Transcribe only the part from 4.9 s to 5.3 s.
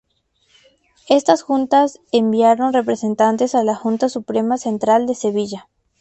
de